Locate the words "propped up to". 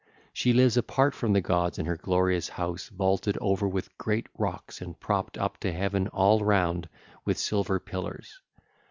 4.99-5.71